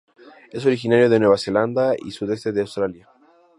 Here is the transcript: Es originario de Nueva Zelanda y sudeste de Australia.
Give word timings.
Es 0.51 0.65
originario 0.65 1.11
de 1.11 1.19
Nueva 1.19 1.37
Zelanda 1.37 1.93
y 1.95 2.09
sudeste 2.09 2.51
de 2.51 2.61
Australia. 2.61 3.07